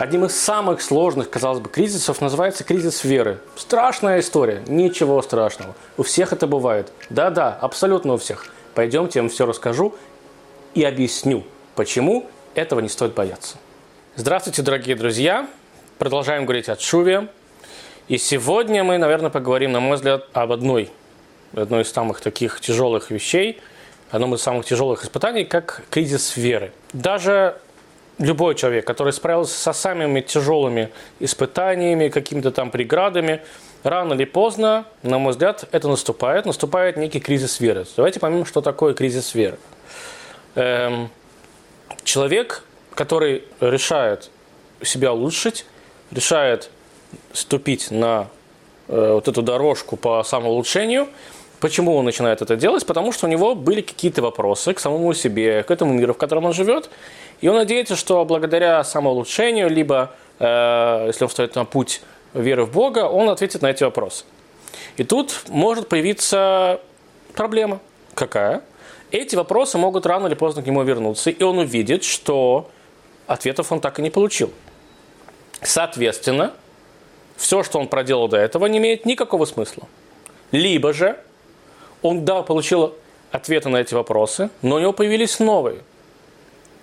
Одним 0.00 0.24
из 0.24 0.34
самых 0.34 0.80
сложных, 0.80 1.28
казалось 1.28 1.60
бы, 1.60 1.68
кризисов 1.68 2.22
называется 2.22 2.64
кризис 2.64 3.04
веры. 3.04 3.38
Страшная 3.54 4.20
история, 4.20 4.62
ничего 4.66 5.20
страшного. 5.20 5.74
У 5.98 6.04
всех 6.04 6.32
это 6.32 6.46
бывает. 6.46 6.90
Да-да, 7.10 7.52
абсолютно 7.60 8.14
у 8.14 8.16
всех. 8.16 8.46
Пойдемте, 8.74 9.18
я 9.18 9.22
вам 9.24 9.28
все 9.28 9.44
расскажу 9.44 9.94
и 10.72 10.82
объясню, 10.84 11.44
почему 11.74 12.30
этого 12.54 12.80
не 12.80 12.88
стоит 12.88 13.12
бояться. 13.12 13.58
Здравствуйте, 14.16 14.62
дорогие 14.62 14.96
друзья. 14.96 15.46
Продолжаем 15.98 16.46
говорить 16.46 16.70
о 16.70 16.78
Шуве. 16.78 17.28
И 18.08 18.16
сегодня 18.16 18.82
мы, 18.82 18.96
наверное, 18.96 19.28
поговорим, 19.28 19.72
на 19.72 19.80
мой 19.80 19.96
взгляд, 19.96 20.26
об 20.32 20.50
одной, 20.52 20.90
одной 21.54 21.82
из 21.82 21.92
самых 21.92 22.22
таких 22.22 22.62
тяжелых 22.62 23.10
вещей, 23.10 23.60
одном 24.10 24.34
из 24.34 24.40
самых 24.40 24.64
тяжелых 24.64 25.04
испытаний, 25.04 25.44
как 25.44 25.82
кризис 25.90 26.38
веры. 26.38 26.72
Даже 26.94 27.60
любой 28.20 28.54
человек, 28.54 28.86
который 28.86 29.12
справился 29.12 29.58
со 29.58 29.72
самыми 29.72 30.20
тяжелыми 30.20 30.90
испытаниями, 31.18 32.08
какими-то 32.08 32.50
там 32.50 32.70
преградами, 32.70 33.40
рано 33.82 34.12
или 34.12 34.24
поздно, 34.24 34.84
на 35.02 35.18
мой 35.18 35.32
взгляд, 35.32 35.64
это 35.72 35.88
наступает. 35.88 36.46
Наступает 36.46 36.96
некий 36.96 37.18
кризис 37.18 37.58
веры. 37.60 37.86
Давайте 37.96 38.20
поймем, 38.20 38.44
что 38.44 38.60
такое 38.60 38.94
кризис 38.94 39.34
веры. 39.34 39.58
Эм, 40.54 41.10
человек, 42.04 42.62
который 42.94 43.44
решает 43.60 44.30
себя 44.82 45.12
улучшить, 45.12 45.64
решает 46.10 46.70
ступить 47.32 47.90
на 47.90 48.28
э, 48.88 49.12
вот 49.14 49.28
эту 49.28 49.42
дорожку 49.42 49.96
по 49.96 50.22
самоулучшению, 50.22 51.08
Почему 51.60 51.94
он 51.94 52.06
начинает 52.06 52.40
это 52.40 52.56
делать? 52.56 52.86
Потому 52.86 53.12
что 53.12 53.26
у 53.26 53.28
него 53.28 53.54
были 53.54 53.82
какие-то 53.82 54.22
вопросы 54.22 54.72
к 54.72 54.80
самому 54.80 55.12
себе, 55.12 55.62
к 55.62 55.70
этому 55.70 55.92
миру, 55.92 56.14
в 56.14 56.16
котором 56.16 56.46
он 56.46 56.54
живет. 56.54 56.88
И 57.40 57.48
он 57.48 57.56
надеется, 57.56 57.96
что 57.96 58.24
благодаря 58.24 58.84
самоулучшению, 58.84 59.70
либо 59.70 60.12
э, 60.38 61.04
если 61.06 61.24
он 61.24 61.28
встает 61.28 61.54
на 61.54 61.64
путь 61.64 62.02
веры 62.34 62.64
в 62.64 62.72
Бога, 62.72 63.08
он 63.08 63.30
ответит 63.30 63.62
на 63.62 63.70
эти 63.70 63.82
вопросы. 63.82 64.24
И 64.96 65.04
тут 65.04 65.42
может 65.48 65.88
появиться 65.88 66.80
проблема. 67.34 67.80
Какая? 68.14 68.62
Эти 69.10 69.34
вопросы 69.34 69.78
могут 69.78 70.06
рано 70.06 70.26
или 70.26 70.34
поздно 70.34 70.62
к 70.62 70.66
нему 70.66 70.82
вернуться, 70.82 71.30
и 71.30 71.42
он 71.42 71.58
увидит, 71.58 72.04
что 72.04 72.70
ответов 73.26 73.72
он 73.72 73.80
так 73.80 73.98
и 73.98 74.02
не 74.02 74.10
получил. 74.10 74.52
Соответственно, 75.62 76.52
все, 77.36 77.62
что 77.62 77.78
он 77.78 77.88
проделал 77.88 78.28
до 78.28 78.36
этого, 78.36 78.66
не 78.66 78.78
имеет 78.78 79.06
никакого 79.06 79.46
смысла. 79.46 79.88
Либо 80.52 80.92
же 80.92 81.18
он, 82.02 82.24
да, 82.24 82.42
получил 82.42 82.94
ответы 83.30 83.68
на 83.68 83.78
эти 83.78 83.94
вопросы, 83.94 84.50
но 84.62 84.76
у 84.76 84.78
него 84.78 84.92
появились 84.92 85.38
новые, 85.38 85.82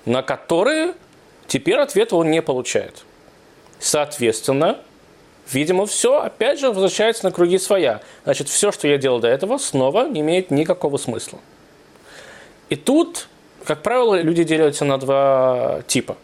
на 0.08 0.22
которые 0.24 0.94
теперь 1.48 1.76
ответа 1.76 2.16
он 2.16 2.32
не 2.32 2.42
получает. 2.42 3.04
Соответственно, 3.78 4.80
видимо, 5.52 5.86
все 5.86 6.22
опять 6.22 6.60
же 6.60 6.70
возвращается 6.70 7.26
на 7.26 7.32
круги 7.32 7.60
своя. 7.60 8.02
Значит, 8.24 8.48
все, 8.48 8.72
что 8.72 8.88
я 8.88 8.98
делал 8.98 9.20
до 9.20 9.28
этого, 9.28 9.58
снова 9.58 10.08
не 10.08 10.22
имеет 10.22 10.50
никакого 10.50 10.96
смысла. 10.98 11.40
И 12.70 12.78
тут, 12.78 13.28
как 13.66 13.84
правило, 13.84 14.20
люди 14.22 14.46
делятся 14.46 14.86
на 14.86 14.98
два 14.98 15.82
типа. 15.88 16.16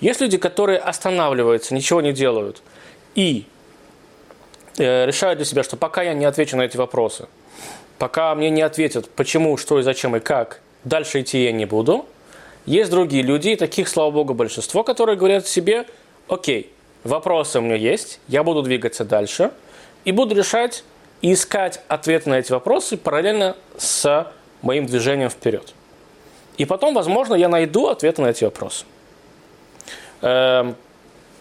Есть 0.00 0.20
люди, 0.20 0.36
которые 0.36 0.78
останавливаются, 0.78 1.74
ничего 1.74 2.02
не 2.02 2.12
делают 2.12 2.60
и 3.14 3.46
э, 4.76 5.06
решают 5.06 5.38
для 5.38 5.46
себя, 5.46 5.62
что 5.62 5.78
пока 5.78 6.02
я 6.02 6.12
не 6.12 6.26
отвечу 6.26 6.58
на 6.58 6.62
эти 6.62 6.76
вопросы, 6.76 7.28
пока 7.98 8.34
мне 8.34 8.50
не 8.50 8.60
ответят, 8.60 9.08
почему, 9.08 9.56
что 9.56 9.78
и 9.78 9.82
зачем 9.82 10.16
и 10.16 10.20
как, 10.20 10.60
дальше 10.84 11.22
идти 11.22 11.44
я 11.44 11.52
не 11.52 11.64
буду. 11.64 12.04
Есть 12.66 12.90
другие 12.90 13.22
люди, 13.22 13.50
и 13.50 13.56
таких, 13.56 13.88
слава 13.88 14.10
богу, 14.10 14.34
большинство, 14.34 14.82
которые 14.82 15.16
говорят 15.16 15.46
себе, 15.46 15.86
окей, 16.28 16.72
вопросы 17.04 17.60
у 17.60 17.62
меня 17.62 17.76
есть, 17.76 18.20
я 18.26 18.42
буду 18.42 18.62
двигаться 18.62 19.04
дальше 19.04 19.52
и 20.04 20.10
буду 20.10 20.34
решать 20.34 20.84
и 21.22 21.32
искать 21.32 21.80
ответы 21.88 22.28
на 22.28 22.34
эти 22.34 22.52
вопросы 22.52 22.96
параллельно 22.96 23.56
с 23.78 24.32
моим 24.62 24.86
движением 24.86 25.30
вперед. 25.30 25.74
И 26.58 26.64
потом, 26.64 26.94
возможно, 26.94 27.34
я 27.34 27.48
найду 27.48 27.86
ответы 27.86 28.22
на 28.22 28.28
эти 28.28 28.44
вопросы. 28.44 28.84
Эм, 30.22 30.74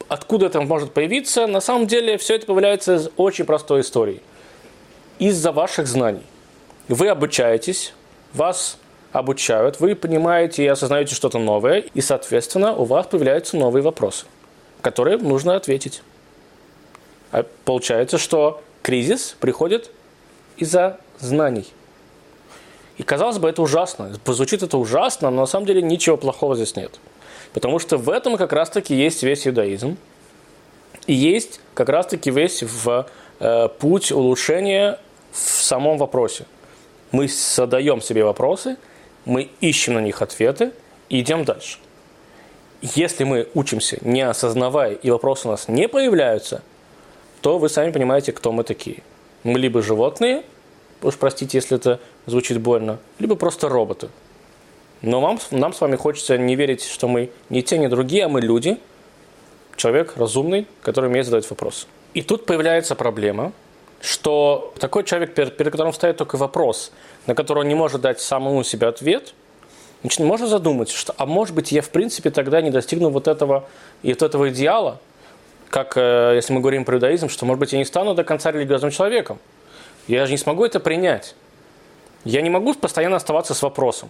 откуда 0.07 0.47
это 0.47 0.61
может 0.61 0.93
появиться? 0.93 1.47
На 1.47 1.61
самом 1.61 1.87
деле 1.87 2.17
все 2.17 2.35
это 2.35 2.45
появляется 2.45 2.95
из 2.95 3.09
очень 3.17 3.45
простой 3.45 3.81
истории. 3.81 4.21
Из-за 5.17 5.51
ваших 5.51 5.87
знаний. 5.87 6.23
Вы 6.87 7.07
обучаетесь, 7.07 7.93
вас 8.33 8.77
обучают, 9.17 9.79
вы 9.79 9.95
понимаете 9.95 10.63
и 10.63 10.67
осознаете 10.67 11.15
что-то 11.15 11.39
новое, 11.39 11.85
и, 11.93 12.01
соответственно, 12.01 12.73
у 12.75 12.83
вас 12.83 13.07
появляются 13.07 13.55
новые 13.57 13.81
вопросы, 13.81 14.25
которые 14.81 15.17
нужно 15.17 15.55
ответить. 15.55 16.01
А 17.31 17.45
получается, 17.63 18.17
что 18.17 18.61
кризис 18.81 19.35
приходит 19.39 19.89
из-за 20.57 20.99
знаний. 21.19 21.65
И 22.97 23.03
казалось 23.03 23.39
бы, 23.39 23.49
это 23.49 23.61
ужасно. 23.61 24.13
Звучит 24.25 24.63
это 24.63 24.77
ужасно, 24.77 25.29
но 25.29 25.41
на 25.41 25.47
самом 25.47 25.65
деле 25.65 25.81
ничего 25.81 26.17
плохого 26.17 26.55
здесь 26.55 26.75
нет. 26.75 26.99
Потому 27.53 27.79
что 27.79 27.97
в 27.97 28.09
этом 28.09 28.37
как 28.37 28.53
раз-таки 28.53 28.95
есть 28.95 29.23
весь 29.23 29.47
иудаизм. 29.47 29.97
И 31.07 31.13
есть 31.13 31.59
как 31.73 31.89
раз-таки 31.89 32.31
весь 32.31 32.63
в, 32.63 33.07
э, 33.39 33.69
путь 33.79 34.11
улучшения 34.11 34.99
в 35.31 35.37
самом 35.37 35.97
вопросе 35.97 36.45
мы 37.15 37.27
задаем 37.27 38.01
себе 38.01 38.23
вопросы, 38.23 38.77
мы 39.25 39.49
ищем 39.59 39.95
на 39.95 39.99
них 39.99 40.21
ответы 40.21 40.71
и 41.09 41.19
идем 41.19 41.43
дальше. 41.43 41.79
Если 42.81 43.23
мы 43.23 43.47
учимся, 43.53 43.97
не 44.01 44.21
осознавая, 44.21 44.93
и 44.93 45.09
вопросы 45.09 45.47
у 45.47 45.51
нас 45.51 45.67
не 45.67 45.87
появляются, 45.87 46.61
то 47.41 47.57
вы 47.57 47.69
сами 47.69 47.91
понимаете, 47.91 48.31
кто 48.31 48.51
мы 48.51 48.63
такие. 48.63 48.97
Мы 49.43 49.59
либо 49.59 49.81
животные, 49.81 50.43
уж 51.01 51.15
простите, 51.15 51.57
если 51.57 51.77
это 51.77 51.99
звучит 52.25 52.59
больно, 52.59 52.99
либо 53.19 53.35
просто 53.35 53.69
роботы. 53.69 54.09
Но 55.01 55.21
вам, 55.21 55.39
нам 55.51 55.73
с 55.73 55.81
вами 55.81 55.95
хочется 55.95 56.37
не 56.37 56.55
верить, 56.55 56.83
что 56.83 57.07
мы 57.07 57.31
не 57.49 57.61
те, 57.63 57.77
не 57.77 57.87
другие, 57.87 58.25
а 58.25 58.29
мы 58.29 58.41
люди, 58.41 58.77
человек 59.75 60.13
разумный, 60.15 60.67
который 60.81 61.09
умеет 61.09 61.25
задать 61.25 61.49
вопросы. 61.49 61.87
И 62.13 62.21
тут 62.21 62.45
появляется 62.45 62.95
проблема– 62.95 63.51
что 64.01 64.73
такой 64.79 65.03
человек, 65.03 65.33
перед, 65.33 65.57
перед 65.57 65.71
которым 65.71 65.93
стоит 65.93 66.17
только 66.17 66.35
вопрос, 66.37 66.91
на 67.25 67.35
который 67.35 67.59
он 67.59 67.67
не 67.67 67.75
может 67.75 68.01
дать 68.01 68.21
самому 68.21 68.63
себе 68.63 68.87
ответ, 68.87 69.33
значит, 70.01 70.19
можно 70.19 70.47
задумать, 70.47 70.89
что, 70.89 71.13
а 71.17 71.25
может 71.25 71.55
быть, 71.55 71.71
я 71.71 71.81
в 71.81 71.89
принципе 71.89 72.29
тогда 72.29 72.61
не 72.61 72.71
достигну 72.71 73.09
вот 73.09 73.27
этого 73.27 73.67
и 74.03 74.09
вот 74.09 74.21
этого 74.21 74.49
идеала, 74.49 74.99
как 75.69 75.97
э, 75.97 76.33
если 76.35 76.53
мы 76.53 76.61
говорим 76.61 76.85
про 76.85 76.95
иудаизм, 76.95 77.29
что, 77.29 77.45
может 77.45 77.59
быть, 77.59 77.73
я 77.73 77.79
не 77.79 77.85
стану 77.85 78.13
до 78.13 78.23
конца 78.23 78.51
религиозным 78.51 78.91
человеком. 78.91 79.39
Я 80.07 80.25
же 80.25 80.31
не 80.31 80.37
смогу 80.37 80.63
это 80.63 80.79
принять. 80.79 81.35
Я 82.23 82.41
не 82.41 82.49
могу 82.49 82.73
постоянно 82.75 83.15
оставаться 83.15 83.53
с 83.53 83.61
вопросом. 83.61 84.09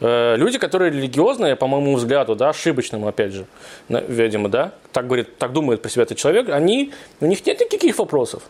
Э, 0.00 0.34
люди, 0.36 0.58
которые 0.58 0.90
религиозные, 0.90 1.54
по 1.54 1.68
моему 1.68 1.94
взгляду, 1.94 2.34
да, 2.34 2.48
ошибочному, 2.48 3.06
опять 3.06 3.32
же, 3.32 3.46
видимо, 3.88 4.48
да, 4.48 4.72
так 4.92 5.06
говорит, 5.06 5.38
так 5.38 5.52
думает 5.52 5.80
про 5.80 5.88
себя 5.88 6.02
этот 6.02 6.18
человек, 6.18 6.48
они, 6.48 6.92
у 7.20 7.26
них 7.26 7.46
нет 7.46 7.60
никаких 7.60 7.96
вопросов. 7.98 8.42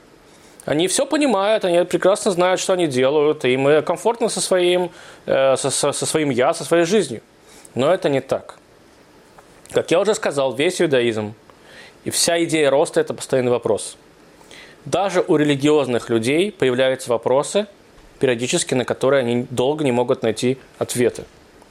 Они 0.65 0.87
все 0.87 1.07
понимают, 1.07 1.65
они 1.65 1.85
прекрасно 1.85 2.31
знают, 2.31 2.61
что 2.61 2.75
они 2.75 2.87
делают, 2.87 3.45
и 3.45 3.55
им 3.55 3.83
комфортно 3.83 4.29
со 4.29 4.41
своим, 4.41 4.91
э, 5.27 5.57
со, 5.57 5.71
со, 5.71 5.93
со 5.93 6.07
своим 6.07 6.31
я, 6.31 6.55
со 6.55 6.65
своей 6.65 6.85
жизнью. 6.85 7.21
Но 7.75 7.93
это 7.93 8.09
не 8.09 8.21
так. 8.21 8.59
Как 9.73 9.91
я 9.91 10.01
уже 10.01 10.15
сказал, 10.15 10.55
весь 10.55 10.81
иудаизм 10.81 11.35
и 12.05 12.11
вся 12.11 12.43
идея 12.45 12.71
роста– 12.71 13.01
это 13.03 13.13
постоянный 13.15 13.51
вопрос. 13.51 13.97
Даже 14.85 15.25
у 15.27 15.37
религиозных 15.37 16.11
людей 16.11 16.53
появляются 16.53 17.11
вопросы, 17.11 17.67
периодически 18.21 18.75
на 18.75 18.85
которые 18.85 19.21
они 19.21 19.47
долго 19.51 19.85
не 19.85 19.93
могут 19.93 20.23
найти 20.23 20.59
ответы. 20.79 21.25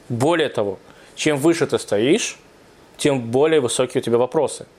Более 0.08 0.48
того, 0.48 0.78
чем 1.14 1.38
выше 1.38 1.66
ты 1.66 1.78
стоишь, 1.78 2.38
тем 2.98 3.20
более 3.20 3.60
высокие 3.60 4.02
у 4.02 4.04
тебя 4.04 4.18
вопросы– 4.18 4.66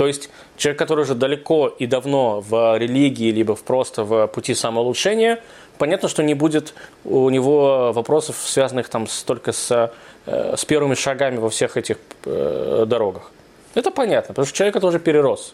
то 0.00 0.06
есть 0.06 0.30
человек, 0.56 0.78
который 0.78 1.02
уже 1.02 1.14
далеко 1.14 1.68
и 1.68 1.84
давно 1.84 2.40
в 2.40 2.78
религии, 2.78 3.30
либо 3.30 3.54
просто 3.54 4.02
в 4.02 4.28
пути 4.28 4.54
самоулучшения, 4.54 5.40
понятно, 5.76 6.08
что 6.08 6.22
не 6.22 6.32
будет 6.32 6.72
у 7.04 7.28
него 7.28 7.92
вопросов, 7.92 8.36
связанных 8.42 8.88
там 8.88 9.06
только 9.26 9.52
с, 9.52 9.92
э, 10.24 10.56
с 10.56 10.64
первыми 10.64 10.94
шагами 10.94 11.36
во 11.36 11.50
всех 11.50 11.76
этих 11.76 11.98
э, 12.24 12.84
дорогах. 12.86 13.30
Это 13.74 13.90
понятно, 13.90 14.28
потому 14.28 14.46
что 14.46 14.56
человек 14.56 14.76
это 14.76 14.86
уже 14.86 15.00
перерос. 15.00 15.52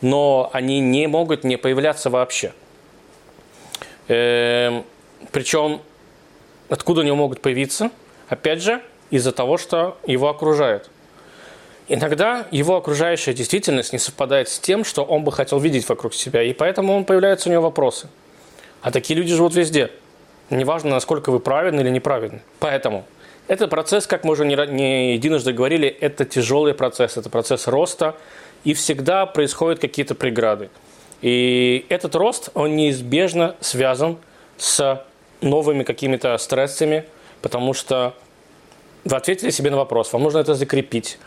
Но 0.00 0.48
они 0.54 0.80
не 0.80 1.06
могут 1.06 1.44
не 1.44 1.58
появляться 1.58 2.08
вообще. 2.08 2.54
Эм, 4.08 4.86
причем, 5.30 5.82
откуда 6.70 7.02
они 7.02 7.12
могут 7.12 7.42
появиться? 7.42 7.90
Опять 8.30 8.62
же, 8.62 8.80
из-за 9.10 9.32
того, 9.32 9.58
что 9.58 9.98
его 10.06 10.30
окружает. 10.30 10.88
Иногда 11.86 12.46
его 12.50 12.76
окружающая 12.76 13.34
действительность 13.34 13.92
не 13.92 13.98
совпадает 13.98 14.48
с 14.48 14.58
тем, 14.58 14.84
что 14.84 15.04
он 15.04 15.22
бы 15.22 15.32
хотел 15.32 15.58
видеть 15.58 15.88
вокруг 15.88 16.14
себя, 16.14 16.42
и 16.42 16.52
поэтому 16.52 16.94
он 16.94 17.04
появляются 17.04 17.48
у 17.48 17.52
него 17.52 17.62
вопросы. 17.64 18.08
А 18.80 18.90
такие 18.90 19.16
люди 19.16 19.34
живут 19.34 19.54
везде. 19.54 19.90
Неважно, 20.50 20.90
насколько 20.90 21.30
вы 21.30 21.40
праведны 21.40 21.80
или 21.80 21.90
неправедны. 21.90 22.40
Поэтому 22.58 23.04
Это 23.46 23.68
процесс, 23.68 24.06
как 24.06 24.24
мы 24.24 24.32
уже 24.32 24.46
не 24.46 25.12
единожды 25.14 25.52
говорили, 25.52 25.86
это 25.88 26.24
тяжелый 26.24 26.72
процесс, 26.72 27.18
это 27.18 27.28
процесс 27.28 27.66
роста, 27.66 28.16
и 28.64 28.72
всегда 28.72 29.26
происходят 29.26 29.80
какие-то 29.80 30.14
преграды. 30.14 30.70
И 31.20 31.84
этот 31.90 32.14
рост, 32.14 32.48
он 32.54 32.74
неизбежно 32.74 33.54
связан 33.60 34.16
с 34.56 35.04
новыми 35.42 35.82
какими-то 35.82 36.38
стрессами, 36.38 37.04
потому 37.42 37.74
что 37.74 38.14
вы 39.04 39.16
ответили 39.16 39.50
себе 39.50 39.70
на 39.70 39.76
вопрос, 39.76 40.12
вам 40.14 40.22
нужно 40.22 40.38
это 40.38 40.54
закрепить, 40.54 41.18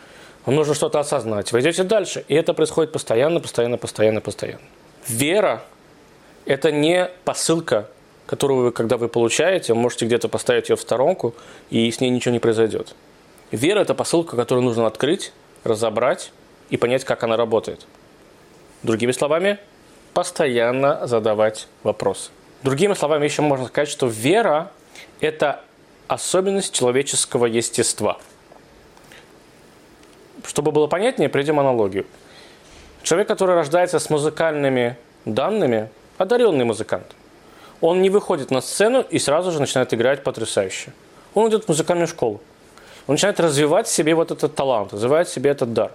вам 0.48 0.54
нужно 0.54 0.72
что-то 0.72 0.98
осознать, 0.98 1.52
вы 1.52 1.60
идете 1.60 1.82
дальше, 1.82 2.24
и 2.26 2.34
это 2.34 2.54
происходит 2.54 2.90
постоянно, 2.90 3.38
постоянно, 3.38 3.76
постоянно, 3.76 4.22
постоянно. 4.22 4.62
Вера– 5.06 5.62
это 6.46 6.72
не 6.72 7.10
посылка, 7.26 7.90
которую 8.24 8.64
вы, 8.64 8.72
когда 8.72 8.96
вы 8.96 9.08
получаете, 9.08 9.74
вы 9.74 9.80
можете 9.80 10.06
где-то 10.06 10.30
поставить 10.30 10.70
ее 10.70 10.76
в 10.76 10.80
сторонку, 10.80 11.34
и 11.68 11.90
с 11.90 12.00
ней 12.00 12.08
ничего 12.08 12.32
не 12.32 12.38
произойдет. 12.38 12.94
Вера– 13.50 13.80
это 13.82 13.94
посылка, 13.94 14.36
которую 14.36 14.64
нужно 14.64 14.86
открыть, 14.86 15.34
разобрать 15.64 16.32
и 16.70 16.78
понять, 16.78 17.04
как 17.04 17.22
она 17.24 17.36
работает. 17.36 17.86
Другими 18.82 19.12
словами, 19.12 19.58
постоянно 20.14 21.06
задавать 21.06 21.68
вопросы. 21.82 22.30
Другими 22.62 22.94
словами, 22.94 23.26
еще 23.26 23.42
можно 23.42 23.66
сказать, 23.66 23.90
что 23.90 24.06
вера– 24.06 24.72
это 25.20 25.60
особенность 26.06 26.72
человеческого 26.72 27.44
естества. 27.44 28.16
Чтобы 30.46 30.72
было 30.72 30.86
понятнее, 30.86 31.28
приведем 31.28 31.58
аналогию. 31.60 32.06
Человек, 33.02 33.28
который 33.28 33.54
рождается 33.54 33.98
с 33.98 34.10
музыкальными 34.10 34.96
данными, 35.24 35.88
одаренный 36.18 36.64
музыкант, 36.64 37.06
он 37.80 38.02
не 38.02 38.10
выходит 38.10 38.50
на 38.50 38.60
сцену 38.60 39.04
и 39.08 39.18
сразу 39.18 39.52
же 39.52 39.60
начинает 39.60 39.94
играть 39.94 40.24
потрясающе. 40.24 40.92
Он 41.34 41.48
идет 41.48 41.64
в 41.64 41.68
музыкальную 41.68 42.08
школу. 42.08 42.40
Он 43.06 43.14
начинает 43.14 43.40
развивать 43.40 43.86
в 43.86 43.90
себе 43.90 44.14
вот 44.14 44.30
этот 44.30 44.54
талант, 44.54 44.92
развивать 44.92 45.28
в 45.28 45.32
себе 45.32 45.50
этот 45.50 45.72
дар. 45.72 45.92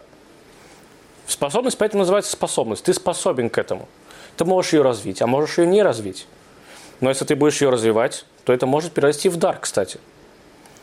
Способность 1.27 1.77
поэтому 1.77 1.99
называется 1.99 2.31
способность. 2.31 2.83
Ты 2.83 2.93
способен 2.93 3.49
к 3.49 3.57
этому. 3.57 3.87
Ты 4.37 4.45
можешь 4.45 4.73
ее 4.73 4.81
развить, 4.81 5.21
а 5.21 5.27
можешь 5.27 5.57
ее 5.57 5.67
не 5.67 5.83
развить. 5.83 6.27
Но 7.01 7.09
если 7.09 7.25
ты 7.25 7.35
будешь 7.35 7.61
ее 7.61 7.69
развивать, 7.69 8.25
то 8.45 8.53
это 8.53 8.65
может 8.65 8.93
перерасти 8.93 9.29
в 9.29 9.37
дар, 9.37 9.57
кстати. 9.59 9.99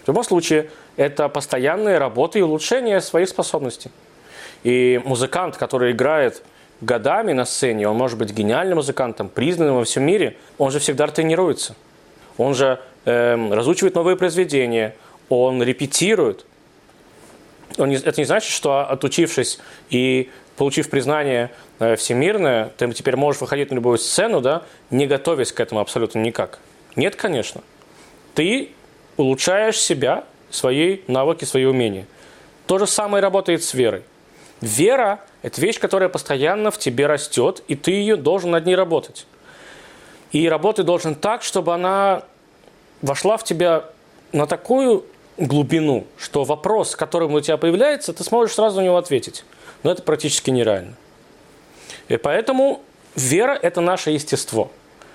В 0.05 0.09
любом 0.09 0.25
случае, 0.25 0.71
это 0.97 1.29
постоянная 1.29 1.99
работа 1.99 2.39
и 2.39 2.43
улучшение 2.43 3.01
своих 3.01 3.29
способностей. 3.29 3.91
И 4.63 5.01
музыкант, 5.05 5.57
который 5.57 5.93
играет 5.93 6.43
годами 6.81 7.33
на 7.33 7.45
сцене, 7.45 7.89
он 7.89 7.97
может 7.97 8.19
быть 8.19 8.33
гениальным 8.33 8.77
музыкантом, 8.77 9.29
признанным 9.29 9.77
во 9.77 9.85
всем 9.85 10.05
мире, 10.05 10.37
он 10.59 10.71
же 10.71 10.79
всегда 10.79 11.07
тренируется. 11.09 11.75
Он 12.39 12.55
же 12.55 12.81
э, 13.05 13.53
разучивает 13.53 13.95
новые 13.95 14.17
произведения, 14.17 14.95
он 15.29 15.63
репетирует. 15.63 16.47
Он 17.79 17.89
не, 17.89 17.97
это 17.97 18.19
не 18.21 18.25
значит, 18.25 18.51
что 18.51 18.81
отучившись 18.81 19.61
и 19.91 20.31
получив 20.57 20.91
признание 20.91 21.51
э, 21.79 21.97
всемирное, 21.97 22.73
ты 22.77 22.91
теперь 22.93 23.17
можешь 23.17 23.41
выходить 23.41 23.71
на 23.71 23.77
любую 23.77 23.99
сцену, 23.99 24.41
да, 24.41 24.63
не 24.91 25.07
готовясь 25.07 25.53
к 25.53 25.61
этому 25.61 25.81
абсолютно 25.81 26.19
никак. 26.19 26.59
Нет, 26.97 27.17
конечно. 27.17 27.63
Ты 28.35 28.73
улучшаешь 29.21 29.79
себя, 29.79 30.25
свои 30.51 31.01
навыки, 31.07 31.45
свои 31.45 31.65
умения. 31.65 32.07
То 32.67 32.79
же 32.79 32.87
самое 32.87 33.23
работает 33.23 33.63
с 33.63 33.75
верой. 33.75 34.03
Вера– 34.61 35.21
это 35.43 35.61
вещь, 35.61 35.79
которая 35.79 36.09
постоянно 36.09 36.71
в 36.71 36.79
тебе 36.79 37.07
растет, 37.07 37.63
и 37.69 37.77
ты 37.77 37.93
ее 37.93 38.17
должен 38.17 38.51
над 38.51 38.67
ней 38.67 38.75
работать. 38.75 39.27
И 40.33 40.49
работать 40.49 40.87
должен 40.87 41.15
так, 41.15 41.43
чтобы 41.43 41.75
она 41.75 42.23
вошла 43.03 43.37
в 43.37 43.45
тебя 43.45 43.85
на 44.33 44.47
такую 44.47 45.05
глубину, 45.39 46.07
что 46.19 46.45
вопрос, 46.45 46.95
который 46.95 47.29
у 47.29 47.41
тебя 47.41 47.57
появляется, 47.57 48.13
ты 48.13 48.23
сможешь 48.23 48.55
сразу 48.55 48.81
на 48.81 48.85
него 48.85 48.97
ответить. 48.97 49.45
Но 49.83 49.91
это 49.91 50.03
практически 50.03 50.51
нереально. 50.51 50.95
И 52.09 52.17
поэтому 52.17 52.83
вера– 53.17 53.59
это 53.63 53.81
наше 53.81 54.11
естество, 54.11 54.71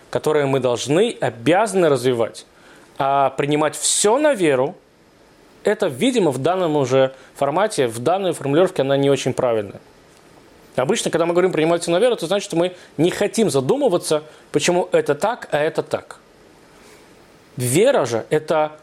которое 0.09 0.45
мы 0.47 0.59
должны, 0.59 1.15
обязаны 1.21 1.89
развивать. 1.89 2.45
А 2.97 3.29
принимать 3.31 3.75
все 3.75 4.17
на 4.17 4.33
веру– 4.33 4.75
это, 5.63 5.87
видимо, 5.87 6.31
в 6.31 6.37
данном 6.37 6.77
уже 6.77 7.13
формате, 7.35 7.87
в 7.87 7.99
данной 7.99 8.33
формулировке 8.33 8.83
она 8.83 8.95
не 8.97 9.09
очень 9.09 9.33
правильная. 9.33 9.81
Обычно, 10.75 11.09
когда 11.09 11.25
мы 11.25 11.33
говорим 11.33 11.51
принимать 11.51 11.81
все 11.81 11.91
на 11.91 11.99
веру, 11.99 12.15
это 12.15 12.27
значит, 12.27 12.45
что 12.45 12.55
мы 12.55 12.75
не 12.97 13.09
хотим 13.09 13.49
задумываться, 13.49 14.23
почему 14.51 14.89
это 14.91 15.15
так, 15.15 15.47
а 15.51 15.59
это 15.59 15.83
так. 15.83 16.19
Вера 17.57 18.05
же– 18.05 18.25
это 18.29 18.73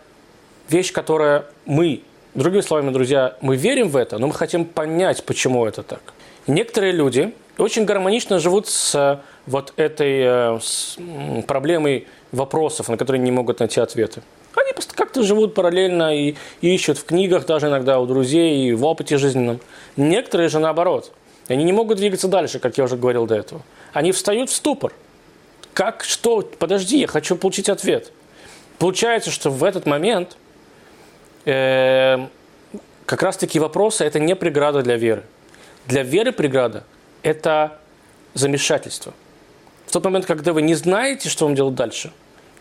вещь, 0.69 0.93
которая 0.93 1.45
мы, 1.67 2.03
другими 2.35 2.63
словами, 2.63 2.91
друзья, 2.91 3.37
мы 3.43 3.57
верим 3.57 3.89
в 3.89 3.97
это, 3.97 4.19
но 4.19 4.27
мы 4.27 4.35
хотим 4.35 4.65
понять, 4.65 5.25
почему 5.25 5.67
это 5.67 5.83
так. 5.83 6.01
Некоторые 6.47 6.93
люди 6.93 7.35
очень 7.59 7.85
гармонично 7.85 8.39
живут 8.39 8.69
с 8.69 9.21
вот 9.47 9.73
этой 9.77 10.59
э, 10.59 11.43
проблемой 11.47 12.07
вопросов, 12.31 12.89
на 12.89 12.97
которые 12.97 13.21
не 13.21 13.31
могут 13.31 13.61
найти 13.61 13.81
ответы. 13.81 14.23
Они 14.55 14.73
просто 14.73 14.95
как-то 14.95 15.23
живут 15.23 15.55
параллельно 15.55 16.17
и, 16.17 16.35
ищут 16.61 16.99
в 16.99 17.05
книгах, 17.05 17.47
даже 17.47 17.69
иногда 17.69 17.99
у 17.99 18.07
друзей, 18.07 18.69
и 18.69 18.73
в 18.73 18.85
опыте 18.85 19.19
жизненном. 19.19 19.61
Некоторые 19.97 20.49
же 20.49 20.59
наоборот. 20.59 21.13
Они 21.49 21.65
не 21.65 21.73
могут 21.73 21.99
двигаться 21.99 22.29
дальше, 22.29 22.59
как 22.59 22.79
я 22.79 22.85
уже 22.85 22.97
говорил 22.97 23.27
до 23.27 23.35
этого. 23.35 23.63
Они 23.93 24.13
встают 24.13 24.51
в 24.51 24.55
ступор. 24.55 24.93
Как, 25.75 26.05
что, 26.05 26.43
подожди, 26.43 27.01
я 27.01 27.07
хочу 27.07 27.35
получить 27.35 27.69
ответ. 27.69 28.13
Получается, 28.79 29.31
что 29.31 29.51
в 29.51 29.65
этот 29.65 29.87
момент 29.87 30.37
э, 31.45 32.27
как 33.07 33.23
раз 33.23 33.37
таки 33.37 33.59
вопросы– 33.59 34.05
это 34.07 34.19
не 34.19 34.37
преграда 34.37 34.83
для 34.83 34.97
веры. 34.97 35.25
Для 35.87 36.03
веры 36.03 36.33
преграда– 36.33 36.85
это 37.23 37.79
замешательство. 38.35 39.15
В 39.93 39.95
тот 40.01 40.05
момент, 40.05 40.25
когда 40.25 40.55
вы 40.55 40.63
не 40.63 40.75
знаете, 40.75 41.29
что 41.29 41.45
вам 41.45 41.55
делать 41.55 41.75
дальше, 41.75 42.13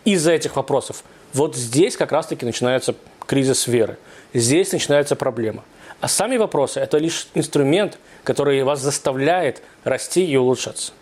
из-за 0.04 0.32
этих 0.32 0.56
вопросов, 0.56 1.02
вот 1.32 1.56
здесь 1.56 1.96
как 1.96 2.12
раз-таки 2.12 2.44
начинается 2.44 2.94
кризис 3.24 3.66
веры. 3.66 3.96
Здесь 4.34 4.70
начинается 4.70 5.16
проблема. 5.16 5.64
А 6.02 6.08
сами 6.08 6.36
вопросы– 6.36 6.78
это 6.80 6.98
лишь 6.98 7.28
инструмент, 7.32 7.96
который 8.22 8.62
вас 8.64 8.80
заставляет 8.80 9.62
расти 9.82 10.22
и 10.26 10.36
улучшаться. 10.36 10.92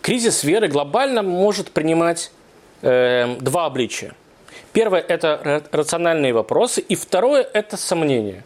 Кризис 0.00 0.42
веры 0.42 0.68
глобально 0.68 1.22
может 1.22 1.70
принимать 1.70 2.32
э, 2.80 3.36
два 3.40 3.66
обличия– 3.66 4.14
Первое– 4.72 5.00
это 5.08 5.62
рациональные 5.70 6.32
вопросы, 6.32 6.80
и 6.80 6.94
второе– 6.94 7.46
это 7.52 7.76
сомнения. 7.76 8.42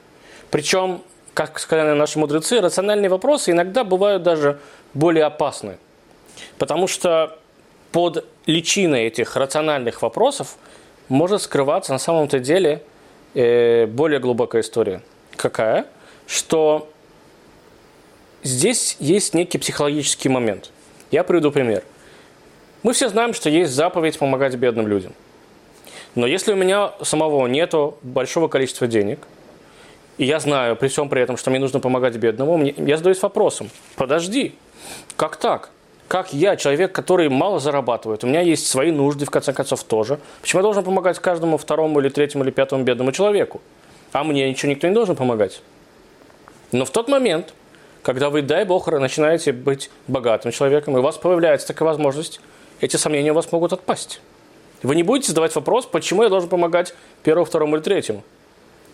Причем, 0.50 1.02
как 1.34 1.58
сказали 1.60 1.96
наши 1.96 2.18
мудрецы, 2.18 2.60
рациональные 2.60 3.08
вопросы 3.08 3.52
иногда 3.52 3.84
бывают 3.84 4.24
даже 4.24 4.58
более 4.92 5.24
опасны. 5.24 5.78
Потому 6.58 6.86
что 6.86 7.38
под 7.92 8.24
личиной 8.46 9.04
этих 9.04 9.36
рациональных 9.36 10.02
вопросов 10.02 10.56
может 11.08 11.42
скрываться 11.42 11.92
на 11.92 11.98
самом-то 11.98 12.38
деле 12.38 12.82
э, 13.34 13.86
более 13.86 14.20
глубокая 14.20 14.62
история. 14.62 15.02
Какая? 15.36 15.86
Что 16.26 16.90
здесь 18.42 18.96
есть 19.00 19.34
некий 19.34 19.58
психологический 19.58 20.28
момент. 20.28 20.70
Я 21.10 21.24
приведу 21.24 21.50
пример. 21.50 21.82
Мы 22.82 22.92
все 22.92 23.08
знаем, 23.08 23.34
что 23.34 23.48
есть 23.50 23.72
заповедь 23.72 24.18
помогать 24.18 24.54
бедным 24.54 24.86
людям– 24.86 25.12
но 26.18 26.26
если 26.26 26.52
у 26.52 26.56
меня 26.56 26.94
самого 27.02 27.46
нету 27.46 27.96
большого 28.02 28.48
количества 28.48 28.86
денег, 28.86 29.20
и 30.16 30.24
я 30.24 30.40
знаю 30.40 30.74
при 30.74 30.88
всем 30.88 31.08
при 31.08 31.22
этом, 31.22 31.36
что 31.36 31.50
мне 31.50 31.60
нужно 31.60 31.78
помогать 31.80 32.16
бедному, 32.16 32.60
я 32.64 32.96
задаюсь 32.96 33.22
вопросом, 33.22 33.70
подожди, 33.94 34.54
как 35.16 35.36
так? 35.36 35.70
Как 36.08 36.32
я, 36.32 36.56
человек, 36.56 36.92
который 36.92 37.28
мало 37.28 37.60
зарабатывает, 37.60 38.24
у 38.24 38.26
меня 38.26 38.40
есть 38.40 38.66
свои 38.66 38.90
нужды, 38.90 39.26
в 39.26 39.30
конце 39.30 39.52
концов, 39.52 39.84
тоже. 39.84 40.18
Почему 40.40 40.60
я 40.60 40.62
должен 40.62 40.82
помогать 40.82 41.18
каждому 41.18 41.58
второму 41.58 42.00
или 42.00 42.08
третьему 42.08 42.44
или 42.44 42.50
пятому 42.50 42.82
бедному 42.82 43.12
человеку? 43.12 43.60
А 44.12 44.24
мне 44.24 44.48
ничего 44.48 44.72
никто 44.72 44.88
не 44.88 44.94
должен 44.94 45.16
помогать. 45.16 45.60
Но 46.72 46.86
в 46.86 46.90
тот 46.90 47.08
момент, 47.08 47.52
когда 48.02 48.30
вы, 48.30 48.40
дай 48.40 48.64
бог, 48.64 48.88
начинаете 48.88 49.52
быть 49.52 49.90
богатым 50.06 50.50
человеком, 50.50 50.96
и 50.96 51.00
у 51.00 51.02
вас 51.02 51.18
появляется 51.18 51.66
такая 51.66 51.86
возможность, 51.86 52.40
эти 52.80 52.96
сомнения 52.96 53.32
у 53.32 53.34
вас 53.34 53.52
могут 53.52 53.74
отпасть. 53.74 54.22
Вы 54.82 54.96
не 54.96 55.02
будете 55.02 55.28
задавать 55.28 55.54
вопрос, 55.54 55.84
почему 55.84 56.22
я 56.22 56.30
должен 56.30 56.48
помогать 56.48 56.94
первому, 57.22 57.44
второму 57.44 57.76
или 57.76 57.82
третьему. 57.82 58.24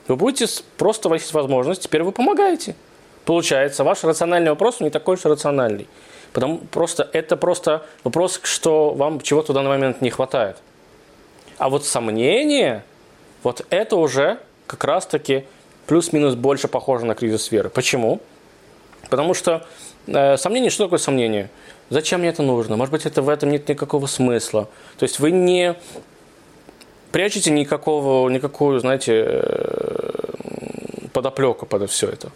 Вы 0.09 0.17
будете 0.17 0.53
просто 0.79 1.09
у 1.09 1.17
возможность, 1.33 1.83
теперь 1.83 2.03
вы 2.03 2.11
помогаете. 2.11 2.75
Получается, 3.25 3.85
ваш 3.85 4.03
рациональный 4.03 4.51
вопрос 4.51 4.81
не 4.81 4.91
такой 4.91 5.15
уж 5.15 5.25
рациональный. 5.25 5.87
Потому 6.35 6.59
просто 6.59 7.09
это 7.13 7.37
просто 7.37 7.87
вопрос, 8.03 8.41
что 8.43 8.91
вам 8.91 9.21
чего-то 9.21 9.53
в 9.53 9.55
данный 9.55 9.69
момент 9.71 10.01
не 10.01 10.11
хватает. 10.11 10.57
А 11.59 11.69
вот 11.71 11.87
сомнение, 11.87 12.83
вот 13.45 13.65
это 13.71 13.95
уже 13.95 14.41
как 14.67 14.83
раз-таки 14.83 15.45
плюс-минус 15.87 16.35
больше 16.35 16.67
похоже 16.67 17.07
на 17.07 17.15
кризис 17.15 17.53
веры. 17.53 17.71
Почему? 17.71 18.21
Потому 19.11 19.33
что 19.33 19.65
э, 20.09 20.37
сомнение, 20.37 20.71
что 20.71 20.85
такое 20.85 20.99
сомнение? 20.99 21.51
Зачем 21.89 22.19
мне 22.19 22.31
это 22.31 22.43
нужно? 22.43 22.77
Может 22.77 22.91
быть, 22.91 23.07
это 23.07 23.23
в 23.23 23.29
этом 23.29 23.51
нет 23.51 23.69
никакого 23.69 24.07
смысла. 24.07 24.69
То 24.99 25.05
есть 25.05 25.21
вы 25.21 25.31
не 25.31 25.77
прячете 27.13 27.53
никакого, 27.53 28.29
никакую, 28.29 28.81
знаете, 28.81 29.25
э, 29.25 30.21
подоплеку 31.13 31.65
под 31.65 31.89
все 31.89 32.09
это. 32.09 32.33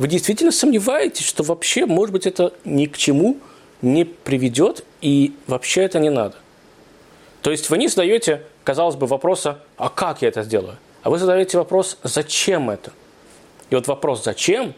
Вы 0.00 0.08
действительно 0.08 0.50
сомневаетесь, 0.50 1.26
что 1.26 1.42
вообще, 1.42 1.84
может 1.84 2.14
быть, 2.14 2.26
это 2.26 2.54
ни 2.64 2.86
к 2.86 2.96
чему 2.96 3.36
не 3.82 4.06
приведет, 4.06 4.82
и 5.02 5.34
вообще 5.46 5.82
это 5.82 5.98
не 5.98 6.08
надо. 6.08 6.36
То 7.42 7.50
есть 7.50 7.68
вы 7.68 7.76
не 7.76 7.86
задаете, 7.86 8.42
казалось 8.64 8.96
бы, 8.96 9.06
вопроса, 9.06 9.58
а 9.76 9.90
как 9.90 10.22
я 10.22 10.28
это 10.28 10.42
сделаю? 10.42 10.78
А 11.02 11.10
вы 11.10 11.18
задаете 11.18 11.58
вопрос, 11.58 11.98
зачем 12.02 12.70
это? 12.70 12.92
И 13.68 13.74
вот 13.74 13.88
вопрос 13.88 14.24
«зачем?» 14.24 14.72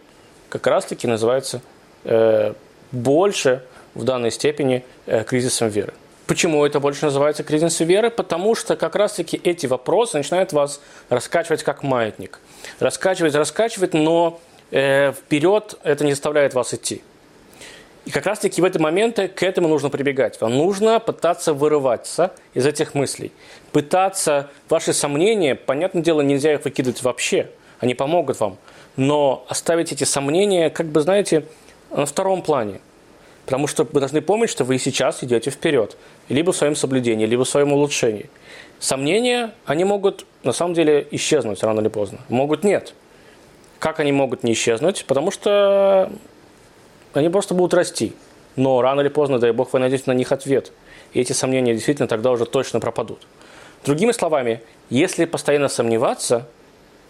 как 0.49 0.67
раз-таки 0.67 1.07
называется 1.07 1.63
э, 2.03 2.55
больше 2.91 3.63
в 3.95 4.03
данной 4.03 4.33
степени 4.33 4.85
э, 5.07 5.23
кризисом 5.23 5.69
веры. 5.69 5.95
Почему 6.27 6.67
это 6.67 6.81
больше 6.81 7.05
называется 7.05 7.45
кризисом 7.45 7.87
веры? 7.87 8.11
Потому 8.11 8.57
что 8.57 8.75
как 8.75 8.97
раз-таки 8.97 9.41
эти 9.45 9.67
вопросы 9.67 10.17
начинают 10.17 10.53
вас 10.53 10.81
раскачивать 11.11 11.63
как 11.63 11.85
маятник. 11.85 12.41
Раскачивать, 12.81 13.37
раскачивать, 13.37 13.95
но 13.95 14.41
э, 14.73 15.13
вперед 15.13 15.79
это 15.85 16.05
не 16.05 16.13
заставляет 16.13 16.55
вас 16.55 16.75
идти. 16.75 17.03
И 18.05 18.11
как 18.11 18.27
раз-таки 18.27 18.61
в 18.61 18.65
эти 18.65 18.79
моменты 18.79 19.29
к 19.29 19.45
этому 19.45 19.69
нужно 19.69 19.89
прибегать. 19.89 20.41
Вам 20.41 20.57
нужно 20.57 20.99
пытаться 20.99 21.55
вырываться 21.55 22.33
из 22.53 22.67
этих 22.67 22.95
мыслей. 22.95 23.31
Пытаться 23.71 24.51
ваши 24.69 24.93
сомнения, 24.93 25.55
понятное 25.55 26.03
дело, 26.03 26.21
нельзя 26.21 26.55
их 26.55 26.65
выкидывать 26.65 27.03
вообще. 27.03 27.51
Они 27.79 27.95
помогут 27.95 28.41
вам. 28.41 28.59
Но 28.97 29.45
оставить 29.49 29.93
эти 29.93 30.05
сомнения, 30.05 30.69
как 30.69 30.87
бы, 30.87 31.01
знаете, 31.01 31.45
на 31.91 32.05
втором 32.05 32.43
плане. 32.43 32.81
Потому 33.45 33.67
что 33.67 33.85
вы 33.85 34.01
должны 34.01 34.21
помнить, 34.21 34.51
что 34.51 34.65
вы 34.65 34.79
сейчас 34.79 35.23
идете 35.23 35.51
вперед. 35.51 35.97
Либо 36.29 36.53
в 36.53 36.57
своем 36.57 36.75
соблюдении, 36.75 37.27
либо 37.27 37.45
в 37.45 37.49
своем 37.49 37.73
улучшении. 37.73 38.31
Сомнения, 38.81 39.53
они 39.65 39.85
могут 39.85 40.27
на 40.43 40.53
самом 40.53 40.75
деле 40.75 41.07
исчезнуть 41.13 41.63
рано 41.63 41.81
или 41.81 41.89
поздно. 41.89 42.19
Могут 42.29 42.65
нет. 42.65 42.95
Как 43.83 43.99
они 43.99 44.13
могут 44.13 44.45
не 44.45 44.53
исчезнуть? 44.53 45.05
Потому 45.07 45.33
что 45.33 46.09
они 47.15 47.29
просто 47.31 47.53
будут 47.53 47.75
расти. 47.75 48.13
Но 48.55 48.81
рано 48.81 49.01
или 49.01 49.09
поздно, 49.09 49.41
дай 49.41 49.51
бог, 49.51 49.73
вы 49.73 49.81
найдете 49.81 50.05
на 50.07 50.13
них 50.13 50.31
ответ. 50.31 50.71
И 51.15 51.21
эти 51.21 51.33
сомнения 51.33 51.75
действительно 51.75 52.07
тогда 52.07 52.31
уже 52.31 52.47
точно 52.47 52.79
пропадут. 52.79 53.27
Другими 53.85 54.13
словами, 54.13 54.63
если 54.89 55.25
постоянно 55.25 55.67
сомневаться, 55.67 56.47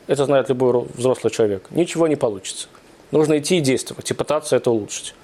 это 0.06 0.24
знает 0.24 0.48
любой 0.48 0.86
взрослый 0.94 1.30
человек, 1.30 1.66
ничего 1.68 2.08
не 2.08 2.16
получится. 2.16 2.68
Нужно 3.10 3.36
идти 3.38 3.58
и 3.58 3.60
действовать, 3.60 4.10
и 4.10 4.14
пытаться 4.14 4.56
это 4.56 4.70
улучшить. 4.70 5.14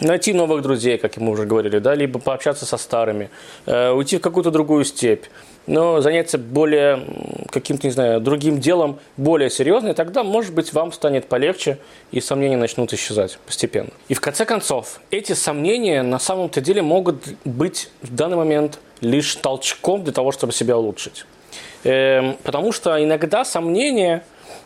Найти 0.00 0.32
новых 0.32 0.62
друзей, 0.62 0.96
как 0.96 1.16
мы 1.16 1.32
уже 1.32 1.44
говорили, 1.44 1.80
да, 1.80 1.94
либо 1.94 2.20
пообщаться 2.20 2.64
со 2.66 2.76
старыми, 2.76 3.30
э, 3.66 3.90
уйти 3.90 4.18
в 4.18 4.20
какую-то 4.20 4.52
другую 4.52 4.84
степь, 4.84 5.24
но 5.66 6.00
заняться 6.00 6.38
более 6.38 7.04
каким-то, 7.50 7.88
не 7.88 7.92
знаю, 7.92 8.20
другим 8.20 8.60
делом, 8.60 9.00
более 9.16 9.50
серьезным, 9.50 9.94
тогда, 9.94 10.22
может 10.22 10.54
быть, 10.54 10.72
вам 10.72 10.92
станет 10.92 11.26
полегче, 11.26 11.78
и 12.12 12.20
сомнения 12.20 12.56
начнут 12.56 12.92
исчезать 12.92 13.38
постепенно. 13.44 13.90
И 14.08 14.14
в 14.14 14.20
конце 14.20 14.44
концов, 14.44 15.00
эти 15.10 15.32
сомнения 15.32 16.02
на 16.02 16.20
самом-то 16.20 16.60
деле 16.60 16.82
могут 16.82 17.24
быть 17.44 17.90
в 18.00 18.14
данный 18.14 18.36
момент 18.36 18.78
лишь 19.00 19.34
толчком 19.34 20.04
для 20.04 20.12
того, 20.12 20.30
чтобы 20.30 20.52
себя 20.52 20.78
улучшить. 20.78 21.26
Эм, 21.84 22.36
потому 22.44 22.72
что 22.72 23.02
иногда 23.02 23.44
сомнения 23.44 24.24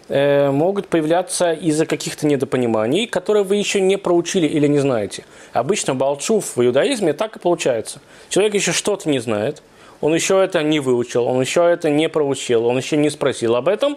могут 0.09 0.89
появляться 0.89 1.53
из-за 1.53 1.87
каких-то 1.87 2.27
недопониманий, 2.27 3.07
которые 3.07 3.45
вы 3.45 3.57
еще 3.57 3.81
не 3.81 3.97
проучили 3.97 4.47
или 4.47 4.67
не 4.67 4.79
знаете. 4.79 5.25
Обычно 5.53 5.95
балчув 5.95 6.57
в 6.57 6.65
иудаизме 6.65 7.13
так 7.13 7.37
и 7.37 7.39
получается. 7.39 8.01
Человек 8.29 8.55
еще 8.55 8.73
что-то 8.73 9.09
не 9.09 9.21
знает, 9.21 9.63
он 10.01 10.15
еще 10.15 10.43
это 10.43 10.63
не 10.63 10.81
выучил, 10.81 11.27
он 11.27 11.41
еще 11.41 11.65
это 11.65 11.89
не 11.89 12.09
проучил, 12.09 12.67
он 12.67 12.77
еще 12.77 12.97
не 12.97 13.09
спросил 13.09 13.55
об 13.55 13.69
этом, 13.69 13.97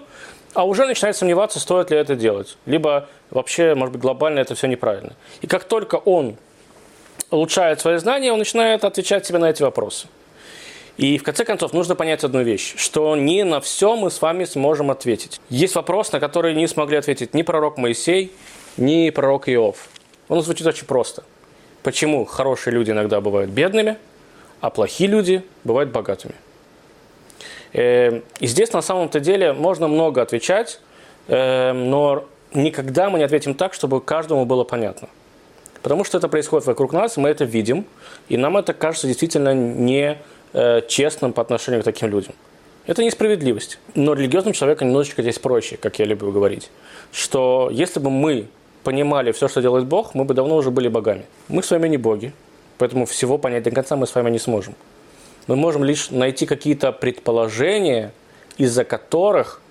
а 0.54 0.66
уже 0.66 0.86
начинает 0.86 1.18
сомневаться, 1.18 1.60
стоит 1.60 1.92
ли 1.92 1.98
это 1.98 2.16
делать. 2.16 2.58
Либо 2.66 3.10
вообще, 3.32 3.76
может 3.76 3.94
быть, 3.94 4.02
глобально 4.02 4.40
это 4.40 4.56
все 4.56 4.68
неправильно. 4.68 5.14
И 5.42 5.48
как 5.48 5.66
только 5.66 5.96
он 5.96 6.38
улучшает 7.30 7.82
свои 7.82 7.98
знания, 7.98 8.32
он 8.32 8.40
начинает 8.40 8.86
отвечать 8.86 9.26
себе 9.26 9.40
на 9.40 9.50
эти 9.50 9.64
вопросы. 9.64 10.08
И 10.98 11.18
в 11.18 11.24
конце 11.24 11.44
концов 11.44 11.74
нужно 11.74 11.96
понять 11.96 12.24
одну 12.24 12.42
вещь, 12.42 12.76
что 12.78 13.16
не 13.16 13.44
на 13.44 13.60
все 13.60 13.96
мы 13.96 14.10
с 14.10 14.22
вами 14.22 14.46
сможем 14.46 14.92
ответить. 14.92 15.42
Есть 15.50 15.76
вопрос, 15.76 16.12
на 16.12 16.20
который 16.20 16.54
не 16.54 16.68
смогли 16.68 16.98
ответить 16.98 17.34
ни 17.34 17.42
пророк 17.42 17.78
Моисей, 17.78 18.32
ни 18.78 19.10
пророк 19.10 19.50
Иов. 19.50 19.90
Он 20.30 20.42
звучит 20.42 20.66
очень 20.66 20.86
просто. 20.86 21.24
Почему 21.84 22.26
хорошие 22.26 22.74
люди 22.74 22.92
иногда 22.92 23.20
бывают 23.20 23.52
бедными, 23.52 23.98
а 24.62 24.70
плохие 24.70 25.10
люди 25.10 25.44
бывают 25.66 25.92
богатыми? 25.92 26.34
Э, 27.74 28.22
и 28.40 28.48
здесь 28.48 28.72
на 28.72 28.82
самом-то 28.82 29.20
деле 29.20 29.52
можно 29.52 29.88
много 29.90 30.22
отвечать, 30.22 30.80
э, 31.28 31.74
но 31.74 32.26
никогда 32.54 33.10
мы 33.10 33.20
не 33.20 33.26
ответим 33.26 33.54
так, 33.54 33.74
чтобы 33.74 34.00
каждому 34.00 34.46
было 34.46 34.64
понятно. 34.64 35.10
Потому 35.82 36.06
что 36.06 36.18
это 36.18 36.30
происходит 36.30 36.66
вокруг 36.66 36.94
нас, 36.94 37.18
мы 37.18 37.30
это 37.30 37.44
видим, 37.44 37.86
и 38.30 38.38
нам 38.38 38.58
это 38.58 38.74
кажется 38.74 39.08
действительно 39.08 39.54
не 39.54 40.18
Э, 40.58 40.82
честным 40.88 41.34
по 41.34 41.42
отношению 41.42 41.82
к 41.82 41.84
таким 41.84 42.10
людям. 42.10 42.34
Это 42.86 43.04
несправедливость. 43.04 43.78
Но 43.94 44.14
религиозным 44.14 44.54
человеком 44.54 44.88
немножечко 44.88 45.22
здесь 45.22 45.38
проще, 45.38 45.76
как 45.76 46.00
я 46.00 46.06
люблю 46.06 46.32
говорить. 46.32 46.72
Что 47.12 47.68
если 47.70 48.00
бы 48.00 48.10
мы 48.10 48.48
понимали 48.86 49.34
все, 49.34 49.50
что 49.50 49.62
делает 49.62 49.86
Бог, 49.86 50.16
мы 50.16 50.24
бы 50.24 50.34
давно 50.34 50.56
уже 50.56 50.72
были 50.72 50.88
богами. 50.88 51.26
Мы 51.50 51.62
с 51.62 51.72
вами 51.72 51.90
не 51.90 51.98
боги, 51.98 52.32
поэтому 52.78 53.06
всего 53.06 53.38
понять 53.38 53.64
до 53.64 53.72
конца 53.72 53.98
мы 53.98 54.08
с 54.08 54.16
вами 54.16 54.30
не 54.30 54.40
сможем. 54.40 54.76
Мы 55.48 55.58
можем 55.58 55.84
лишь 55.84 56.10
найти 56.10 56.46
какие-то 56.46 56.94
предположения, 56.94 58.14
из-за 58.58 58.86
которых 58.86 59.62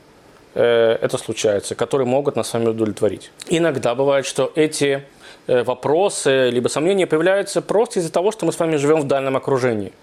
э, 0.54 0.98
это 1.00 1.16
случается, 1.16 1.74
которые 1.74 2.06
могут 2.06 2.36
нас 2.36 2.50
с 2.50 2.52
вами 2.52 2.66
удовлетворить. 2.66 3.30
Иногда 3.48 3.94
бывает, 3.94 4.26
что 4.26 4.52
эти 4.54 5.02
э, 5.46 5.62
вопросы 5.62 6.50
либо 6.50 6.68
сомнения 6.68 7.06
появляются 7.06 7.62
просто 7.62 8.00
из-за 8.00 8.12
того, 8.12 8.32
что 8.32 8.44
мы 8.44 8.52
с 8.52 8.58
вами 8.58 8.76
живем 8.76 9.00
в 9.00 9.06
дальнем 9.06 9.34
окружении– 9.34 9.90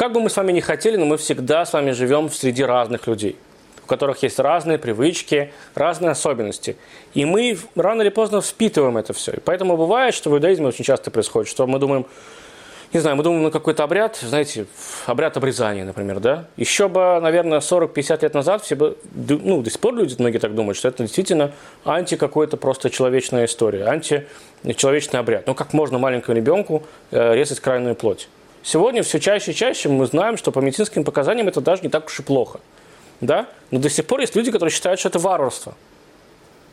как 0.00 0.12
бы 0.12 0.20
мы 0.22 0.30
с 0.30 0.36
вами 0.38 0.52
не 0.52 0.62
хотели, 0.62 0.96
но 0.96 1.04
мы 1.04 1.18
всегда 1.18 1.66
с 1.66 1.74
вами 1.74 1.90
живем 1.90 2.30
среди 2.30 2.64
разных 2.64 3.06
людей, 3.06 3.36
у 3.84 3.86
которых 3.86 4.22
есть 4.22 4.38
разные 4.38 4.78
привычки, 4.78 5.52
разные 5.74 6.12
особенности. 6.12 6.78
И 7.12 7.26
мы 7.26 7.58
рано 7.74 8.00
или 8.00 8.08
поздно 8.08 8.40
впитываем 8.40 8.96
это 8.96 9.12
все. 9.12 9.32
И 9.32 9.40
поэтому 9.40 9.76
бывает, 9.76 10.14
что 10.14 10.30
в 10.30 10.32
иудаизме 10.32 10.68
очень 10.68 10.86
часто 10.86 11.10
происходит, 11.10 11.50
что 11.50 11.66
мы 11.66 11.78
думаем, 11.78 12.06
не 12.94 13.00
знаю, 13.00 13.14
мы 13.14 13.22
думаем 13.22 13.42
на 13.42 13.50
какой-то 13.50 13.84
обряд, 13.84 14.16
знаете, 14.16 14.64
обряд 15.04 15.36
обрезания, 15.36 15.84
например, 15.84 16.18
да? 16.18 16.46
Еще 16.56 16.88
бы, 16.88 17.20
наверное, 17.20 17.58
40-50 17.58 18.22
лет 18.22 18.32
назад 18.32 18.64
все 18.64 18.76
бы, 18.76 18.96
ну, 19.12 19.60
до 19.60 19.68
сих 19.68 19.80
пор 19.80 19.96
люди, 19.96 20.16
многие 20.18 20.38
так 20.38 20.54
думают, 20.54 20.78
что 20.78 20.88
это 20.88 21.02
действительно 21.02 21.52
анти 21.84 22.16
какой-то 22.16 22.56
просто 22.56 22.88
человечная 22.88 23.44
история, 23.44 23.84
античеловечный 23.84 25.20
обряд. 25.20 25.46
Ну, 25.46 25.54
как 25.54 25.74
можно 25.74 25.98
маленькому 25.98 26.34
ребенку 26.34 26.84
э, 27.10 27.34
резать 27.34 27.60
крайнюю 27.60 27.96
плоть? 27.96 28.30
Сегодня 28.62 29.02
все 29.02 29.18
чаще 29.18 29.52
и 29.52 29.54
чаще 29.54 29.88
мы 29.88 30.06
знаем, 30.06 30.36
что 30.36 30.52
по 30.52 30.58
медицинским 30.58 31.04
показаниям 31.04 31.48
это 31.48 31.60
даже 31.60 31.82
не 31.82 31.88
так 31.88 32.06
уж 32.06 32.20
и 32.20 32.22
плохо. 32.22 32.60
Да? 33.20 33.46
Но 33.70 33.78
до 33.78 33.88
сих 33.88 34.06
пор 34.06 34.20
есть 34.20 34.36
люди, 34.36 34.50
которые 34.50 34.72
считают, 34.72 35.00
что 35.00 35.08
это 35.08 35.18
варварство. 35.18 35.74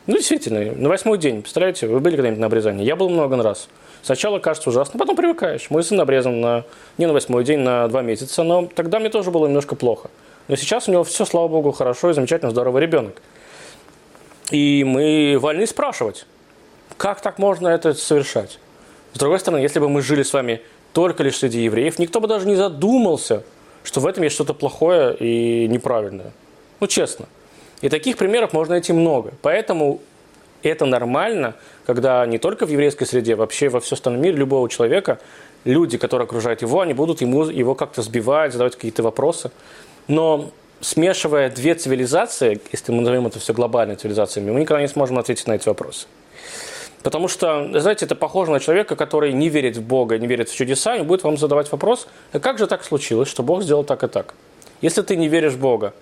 Ну, 0.06 0.16
действительно, 0.16 0.74
на 0.74 0.88
восьмой 0.88 1.18
день, 1.18 1.42
представляете, 1.42 1.86
вы 1.86 2.00
были 2.00 2.16
когда-нибудь 2.16 2.40
на 2.40 2.46
обрезании? 2.46 2.84
Я 2.84 2.96
был 2.96 3.10
много 3.10 3.42
раз. 3.42 3.68
Сначала 4.02 4.38
кажется 4.38 4.70
ужасно, 4.70 4.98
потом 4.98 5.16
привыкаешь. 5.16 5.68
Мой 5.70 5.84
сын 5.84 6.00
обрезан 6.00 6.40
на, 6.40 6.64
не 6.96 7.06
на 7.06 7.12
восьмой 7.12 7.44
день, 7.44 7.58
на 7.58 7.88
два 7.88 8.00
месяца, 8.00 8.42
но 8.42 8.66
тогда 8.74 9.00
мне 9.00 9.10
тоже 9.10 9.30
было 9.30 9.46
немножко 9.46 9.76
плохо. 9.76 10.10
Но 10.46 10.56
сейчас 10.56 10.88
у 10.88 10.92
него 10.92 11.04
все, 11.04 11.26
слава 11.26 11.48
богу, 11.48 11.72
хорошо 11.72 12.10
и 12.10 12.14
замечательно, 12.14 12.50
здоровый 12.50 12.80
ребенок. 12.80 13.20
И 14.50 14.82
мы 14.84 15.36
вольны 15.38 15.66
спрашивать, 15.66 16.26
как 16.96 17.20
так 17.20 17.38
можно 17.38 17.68
это 17.68 17.92
совершать? 17.92 18.58
С 19.12 19.18
другой 19.18 19.40
стороны, 19.40 19.60
если 19.60 19.78
бы 19.78 19.90
мы 19.90 20.00
жили 20.00 20.22
с 20.22 20.32
вами 20.32 20.62
только 20.98 21.22
лишь 21.22 21.36
среди 21.36 21.62
евреев, 21.62 22.00
никто 22.00 22.18
бы 22.18 22.26
даже 22.26 22.44
не 22.44 22.56
задумался, 22.56 23.44
что 23.84 24.00
в 24.00 24.06
этом 24.08 24.24
есть 24.24 24.34
что-то 24.34 24.52
плохое 24.52 25.14
и 25.14 25.68
неправильное. 25.68 26.32
Ну, 26.80 26.88
честно. 26.88 27.26
И 27.82 27.88
таких 27.88 28.16
примеров 28.16 28.52
можно 28.52 28.72
найти 28.72 28.92
много. 28.92 29.32
Поэтому 29.40 30.00
это 30.64 30.86
нормально, 30.86 31.54
когда 31.86 32.26
не 32.26 32.38
только 32.38 32.66
в 32.66 32.70
еврейской 32.70 33.04
среде, 33.04 33.36
вообще 33.36 33.68
во 33.68 33.78
всем 33.78 33.94
остальном 33.94 34.22
мире 34.22 34.38
любого 34.38 34.68
человека, 34.68 35.20
люди, 35.62 35.98
которые 35.98 36.24
окружают 36.24 36.62
его, 36.62 36.80
они 36.80 36.94
будут 36.94 37.20
ему, 37.20 37.44
его 37.44 37.76
как-то 37.76 38.02
сбивать, 38.02 38.50
задавать 38.50 38.74
какие-то 38.74 39.04
вопросы. 39.04 39.52
Но 40.08 40.50
смешивая 40.80 41.48
две 41.48 41.76
цивилизации, 41.76 42.60
если 42.72 42.90
мы 42.90 43.02
назовем 43.02 43.24
это 43.28 43.38
все 43.38 43.54
глобальной 43.54 43.94
цивилизациями, 43.94 44.50
мы 44.50 44.62
никогда 44.62 44.82
не 44.82 44.88
сможем 44.88 45.16
ответить 45.20 45.46
на 45.46 45.52
эти 45.52 45.68
вопросы. 45.68 46.08
Потому 47.02 47.28
что, 47.28 47.80
знаете, 47.80 48.06
это 48.06 48.14
похоже 48.14 48.50
на 48.50 48.60
человека, 48.60 48.96
который 48.96 49.32
не 49.32 49.48
верит 49.48 49.76
в 49.76 49.82
Бога, 49.82 50.18
не 50.18 50.26
верит 50.26 50.48
в 50.48 50.56
чудеса, 50.56 50.96
и 50.96 51.02
будет 51.02 51.22
вам 51.22 51.36
задавать 51.36 51.70
вопрос, 51.70 52.08
а 52.32 52.40
как 52.40 52.58
же 52.58 52.66
так 52.66 52.84
случилось, 52.84 53.28
что 53.28 53.42
Бог 53.42 53.62
сделал 53.62 53.84
так 53.84 54.02
и 54.02 54.08
так? 54.08 54.34
Если 54.80 55.02
ты 55.02 55.16
не 55.16 55.28
веришь 55.28 55.52
в 55.52 55.60
Бога, 55.60 55.94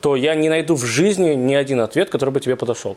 то 0.00 0.16
я 0.16 0.34
не 0.34 0.48
найду 0.48 0.74
в 0.74 0.84
жизни 0.84 1.34
ни 1.34 1.54
один 1.54 1.80
ответ, 1.80 2.10
который 2.10 2.30
бы 2.30 2.40
тебе 2.40 2.56
подошел. 2.56 2.96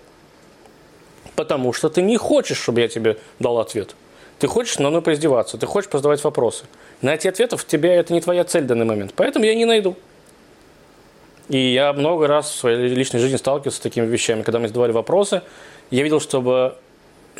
Потому 1.35 1.71
что 1.71 1.89
ты 1.89 2.01
не 2.01 2.17
хочешь, 2.17 2.57
чтобы 2.57 2.81
я 2.81 2.87
тебе 2.87 3.17
дал 3.39 3.59
ответ. 3.59 3.95
Ты 4.39 4.47
хочешь 4.47 4.79
на 4.79 4.89
мной 4.89 5.01
поиздеваться, 5.01 5.57
ты 5.57 5.65
хочешь 5.65 5.89
позадавать 5.89 6.23
вопросы. 6.23 6.65
Найти 7.01 7.29
ответов 7.29 7.65
тебе 7.65 7.93
это 7.93 8.13
не 8.13 8.21
твоя 8.21 8.43
цель 8.43 8.63
в 8.63 8.67
данный 8.67 8.85
момент. 8.85 9.13
Поэтому 9.15 9.45
я 9.45 9.55
не 9.55 9.65
найду. 9.65 9.95
И 11.49 11.57
я 11.57 11.93
много 11.93 12.27
раз 12.27 12.49
в 12.49 12.55
своей 12.55 12.89
личной 12.89 13.19
жизни 13.19 13.37
сталкивался 13.37 13.77
с 13.77 13.81
такими 13.81 14.05
вещами, 14.05 14.43
когда 14.43 14.59
мне 14.59 14.67
задавали 14.67 14.91
вопросы, 14.91 15.41
я 15.89 16.03
видел, 16.03 16.19
чтобы 16.19 16.75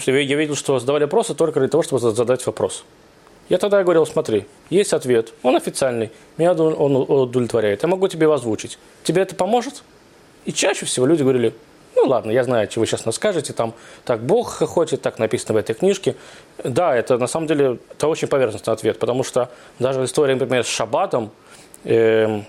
я 0.08 0.36
видел, 0.36 0.56
что 0.56 0.80
задавали 0.80 1.04
вопросы 1.04 1.34
только 1.34 1.60
для 1.60 1.70
того, 1.70 1.84
чтобы 1.84 2.00
задать 2.00 2.46
вопрос. 2.46 2.84
Я 3.50 3.58
тогда 3.58 3.84
говорил, 3.84 4.06
смотри, 4.06 4.46
есть 4.70 4.94
ответ, 4.94 5.34
он 5.42 5.56
официальный, 5.56 6.12
меня 6.38 6.54
он 6.54 6.96
удовлетворяет, 6.96 7.82
я 7.82 7.90
могу 7.90 8.08
тебе 8.08 8.24
его 8.24 8.34
озвучить. 8.34 8.78
Тебе 9.04 9.24
это 9.24 9.36
поможет? 9.36 9.84
И 10.46 10.54
чаще 10.54 10.86
всего 10.86 11.08
люди 11.08 11.24
говорили, 11.24 11.54
ну 11.96 12.04
ладно, 12.06 12.32
я 12.32 12.44
знаю, 12.44 12.68
чего 12.68 12.82
вы 12.82 12.86
сейчас 12.86 13.04
скажете, 13.16 13.54
там, 13.54 13.74
так 14.06 14.22
Бог 14.22 14.50
хочет, 14.50 15.02
так 15.02 15.18
написано 15.18 15.56
в 15.56 15.58
этой 15.58 15.74
книжке. 15.74 16.16
Да, 16.64 16.96
это 16.96 17.18
на 17.18 17.28
самом 17.28 17.48
деле, 17.48 17.80
это 17.92 18.08
очень 18.08 18.28
поверхностный 18.28 18.74
ответ, 18.74 19.00
потому 19.00 19.24
что 19.24 19.50
даже 19.80 20.04
история, 20.04 20.36
например, 20.36 20.64
с 20.64 20.68
Шаббатом, 20.68 21.32
э, 21.84 22.42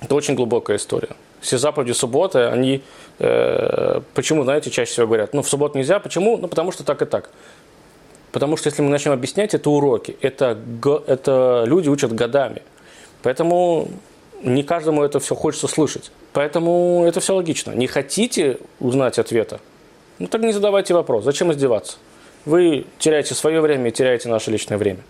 это 0.00 0.14
очень 0.14 0.34
глубокая 0.34 0.78
история. 0.78 1.10
Все 1.40 1.58
заповеди 1.58 1.92
субботы, 1.92 2.40
они, 2.40 2.82
э, 3.18 4.00
почему, 4.14 4.44
знаете, 4.44 4.70
чаще 4.70 4.92
всего 4.92 5.06
говорят, 5.06 5.32
ну, 5.34 5.42
в 5.42 5.48
субботу 5.48 5.78
нельзя, 5.78 5.98
почему? 5.98 6.36
Ну, 6.36 6.48
потому 6.48 6.72
что 6.72 6.84
так 6.84 7.02
и 7.02 7.06
так. 7.06 7.30
Потому 8.32 8.56
что 8.56 8.68
если 8.68 8.82
мы 8.82 8.90
начнем 8.90 9.12
объяснять, 9.12 9.54
это 9.54 9.70
уроки, 9.70 10.16
это, 10.20 10.58
это 11.06 11.64
люди 11.66 11.88
учат 11.88 12.14
годами. 12.14 12.62
Поэтому 13.22 13.88
не 14.42 14.62
каждому 14.62 15.02
это 15.02 15.20
все 15.20 15.34
хочется 15.34 15.68
слышать. 15.68 16.12
Поэтому 16.32 17.04
это 17.06 17.20
все 17.20 17.34
логично. 17.34 17.72
Не 17.72 17.86
хотите 17.86 18.58
узнать 18.78 19.18
ответа? 19.18 19.60
Ну 20.18 20.26
так 20.26 20.42
не 20.42 20.52
задавайте 20.52 20.94
вопрос. 20.94 21.24
Зачем 21.24 21.50
издеваться? 21.52 21.96
Вы 22.44 22.86
теряете 22.98 23.34
свое 23.34 23.60
время 23.60 23.88
и 23.88 23.92
теряете 23.92 24.28
наше 24.28 24.50
личное 24.50 24.78
время. 24.78 25.00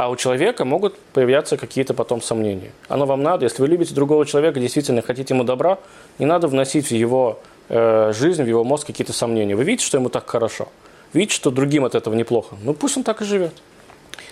А 0.00 0.08
у 0.08 0.16
человека 0.16 0.64
могут 0.64 0.98
появляться 1.12 1.58
какие-то 1.58 1.92
потом 1.92 2.22
сомнения. 2.22 2.72
Оно 2.88 3.04
вам 3.04 3.22
надо, 3.22 3.44
если 3.44 3.60
вы 3.60 3.68
любите 3.68 3.94
другого 3.94 4.24
человека, 4.24 4.58
действительно 4.58 5.02
хотите 5.02 5.34
ему 5.34 5.44
добра, 5.44 5.78
не 6.18 6.24
надо 6.24 6.48
вносить 6.48 6.86
в 6.86 6.92
его 6.92 7.38
э, 7.68 8.10
жизнь, 8.14 8.42
в 8.42 8.46
его 8.46 8.64
мозг 8.64 8.86
какие-то 8.86 9.12
сомнения. 9.12 9.54
Вы 9.54 9.64
видите, 9.64 9.84
что 9.84 9.98
ему 9.98 10.08
так 10.08 10.26
хорошо. 10.26 10.68
Видите, 11.12 11.34
что 11.34 11.50
другим 11.50 11.84
от 11.84 11.94
этого 11.94 12.14
неплохо. 12.14 12.56
Ну 12.62 12.72
пусть 12.72 12.96
он 12.96 13.02
так 13.02 13.20
и 13.20 13.26
живет. 13.26 13.52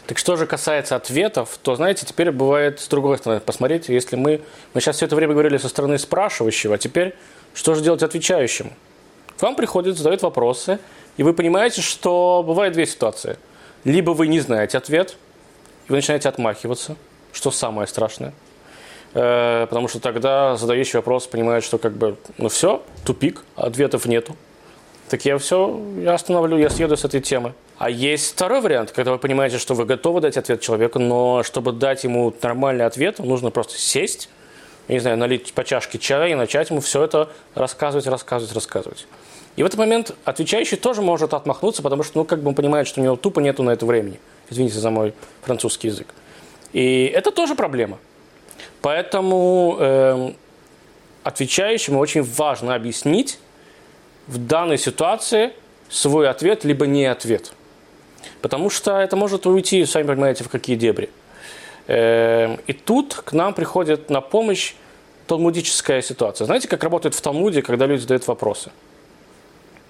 Так 0.07 0.17
что 0.17 0.37
же 0.37 0.47
касается 0.47 0.97
ответов, 0.97 1.59
то, 1.63 1.77
знаете, 1.77 2.07
теперь 2.07 2.31
бывает 2.31 2.81
с 2.81 2.89
другой 2.89 3.19
стороны. 3.19 3.43
Посмотрите, 3.43 3.93
если 3.93 4.17
мы... 4.17 4.41
Мы 4.73 4.81
сейчас 4.81 4.97
все 4.97 5.05
это 5.05 5.17
время 5.17 5.35
говорили 5.35 5.59
со 5.59 5.69
стороны 5.69 5.99
спрашивающего, 5.99 6.77
а 6.77 6.79
теперь 6.79 7.15
что 7.53 7.75
же 7.75 7.83
делать 7.83 8.03
отвечающему? 8.03 8.73
К 9.37 9.43
вам 9.43 9.55
приходят, 9.55 9.99
задают 9.99 10.23
вопросы, 10.23 10.79
и 11.19 11.23
вы 11.23 11.35
понимаете, 11.35 11.83
что 11.83 12.43
бывает 12.43 12.73
две 12.73 12.87
ситуации. 12.87 13.37
Либо 13.85 14.13
вы 14.13 14.29
не 14.29 14.41
знаете 14.41 14.79
ответ, 14.79 15.19
и 15.89 15.91
вы 15.91 15.97
начинаете 15.97 16.29
отмахиваться, 16.29 16.97
что 17.33 17.51
самое 17.51 17.89
страшное. 17.89 18.33
Э, 19.15 19.67
потому 19.69 19.89
что 19.89 20.01
тогда 20.01 20.57
задающий 20.57 20.99
вопрос 20.99 21.27
понимает, 21.27 21.65
что 21.65 21.79
как 21.79 21.93
бы, 21.93 22.17
ну 22.37 22.49
все, 22.49 22.83
тупик, 23.05 23.43
ответов 23.57 24.07
нету. 24.07 24.37
Так 25.09 25.25
я 25.25 25.39
все, 25.39 25.81
я 26.03 26.15
остановлю, 26.15 26.59
я 26.59 26.69
съеду 26.69 26.97
с 26.97 27.05
этой 27.05 27.21
темы. 27.23 27.55
А 27.79 27.89
есть 27.89 28.33
второй 28.33 28.61
вариант, 28.61 28.91
когда 28.91 29.13
вы 29.13 29.19
понимаете, 29.19 29.57
что 29.57 29.73
вы 29.75 29.87
готовы 29.87 30.21
дать 30.21 30.37
ответ 30.37 30.61
человеку, 30.61 30.99
но 30.99 31.43
чтобы 31.43 31.73
дать 31.73 32.05
ему 32.05 32.35
нормальный 32.43 32.85
ответ, 32.85 33.19
нужно 33.19 33.51
просто 33.51 33.79
сесть, 33.79 34.29
я 34.89 34.95
не 34.95 35.01
знаю, 35.01 35.17
налить 35.17 35.55
по 35.55 35.65
чашке 35.65 35.99
чая 35.99 36.29
и 36.29 36.35
начать 36.35 36.69
ему 36.69 36.81
все 36.81 37.05
это 37.05 37.31
рассказывать, 37.55 38.07
рассказывать, 38.07 38.55
рассказывать. 38.55 39.07
И 39.57 39.63
в 39.63 39.67
этот 39.67 39.79
момент 39.79 40.15
отвечающий 40.25 40.77
тоже 40.77 41.01
может 41.01 41.33
отмахнуться, 41.33 41.83
потому 41.83 42.03
что, 42.03 42.19
ну, 42.19 42.25
как 42.25 42.43
бы 42.43 42.51
он 42.51 42.55
понимает, 42.55 42.87
что 42.87 43.01
у 43.01 43.05
него 43.05 43.17
тупо 43.17 43.41
нету 43.41 43.63
на 43.63 43.71
это 43.71 43.87
времени. 43.87 44.21
Извините 44.51 44.79
за 44.79 44.91
мой 44.91 45.15
французский 45.43 45.89
язык. 45.89 46.15
И 46.73 47.11
это 47.15 47.31
тоже 47.31 47.55
проблема. 47.55 47.99
Поэтому 48.83 49.77
э, 49.79 50.33
отвечающему 51.23 51.99
очень 51.99 52.23
важно 52.23 52.75
объяснить 52.75 53.39
в 54.27 54.39
данной 54.39 54.79
ситуации 54.79 55.53
свой 55.89 56.29
ответ, 56.29 56.65
либо 56.65 56.87
не 56.87 57.07
ответ– 57.07 57.53
Потому 58.43 58.71
что 58.71 58.99
это 58.99 59.17
может 59.17 59.47
уйти, 59.47 59.85
сами 59.85 60.07
понимаете, 60.07 60.45
в 60.45 60.49
какие 60.49 60.77
дебри. 60.77 61.11
Эм, 61.87 62.59
и 62.67 62.73
тут 62.73 63.15
к 63.15 63.33
нам 63.33 63.55
приходит 63.55 64.11
на 64.11 64.21
помощь 64.21 64.75
талмудическая 65.27 66.03
ситуация. 66.03 66.45
Знаете, 66.45 66.69
как 66.69 66.83
работает 66.83 67.15
в 67.15 67.21
Талмуде, 67.21 67.63
когда 67.63 67.87
люди 67.87 68.01
задают 68.01 68.27
вопросы? 68.27 68.71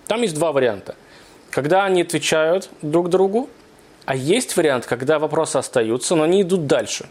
Там 0.07 0.23
есть 0.23 0.35
два 0.35 0.53
варианта. 0.53 0.97
Когда 1.51 1.85
они 1.85 2.03
отвечают 2.03 2.71
друг 2.83 3.09
другу, 3.09 3.49
а 4.09 4.17
есть 4.17 4.57
вариант, 4.57 4.87
когда 4.87 5.19
вопросы 5.19 5.59
остаются, 5.59 6.17
но 6.17 6.23
они 6.23 6.41
идут 6.41 6.67
дальше. 6.67 7.11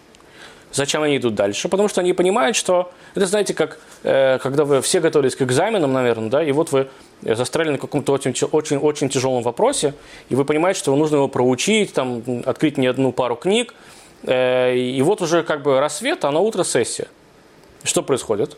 Зачем 0.71 1.03
они 1.03 1.17
идут 1.17 1.35
дальше? 1.35 1.69
Потому 1.69 1.89
что 1.89 2.01
они 2.01 2.11
понимают, 2.13 2.57
что 2.57 2.91
это, 3.13 3.27
знаете, 3.27 3.53
как 3.53 3.77
э, 4.01 4.39
когда 4.39 4.65
вы 4.65 4.81
все 4.81 4.99
готовились 4.99 5.35
к 5.35 5.43
экзаменам, 5.43 5.93
наверное, 5.93 6.31
да, 6.31 6.43
и 6.43 6.51
вот 6.51 6.71
вы 6.71 6.87
застряли 7.21 7.69
на 7.69 7.77
каком-то 7.77 8.13
очень, 8.13 8.33
очень, 8.51 8.77
очень 8.77 9.09
тяжелом 9.09 9.43
вопросе, 9.43 9.93
и 10.29 10.35
вы 10.35 10.43
понимаете, 10.43 10.79
что 10.79 10.95
нужно 10.95 11.17
его 11.17 11.27
проучить, 11.27 11.93
там, 11.93 12.23
открыть 12.47 12.79
не 12.79 12.87
одну 12.87 13.11
пару 13.11 13.35
книг, 13.35 13.75
э, 14.23 14.75
и 14.75 14.99
вот 15.03 15.21
уже 15.21 15.43
как 15.43 15.61
бы 15.61 15.79
рассвет, 15.79 16.25
а 16.25 16.31
на 16.31 16.39
утро 16.39 16.63
сессия. 16.63 17.09
Что 17.83 18.01
происходит? 18.01 18.57